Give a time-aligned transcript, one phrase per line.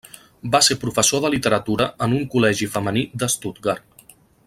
[0.55, 4.07] Va ser professor de literatura en un col·legi femení de Stuttgart.